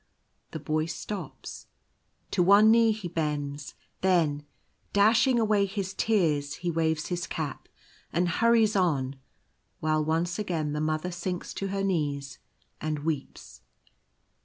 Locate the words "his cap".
7.09-7.69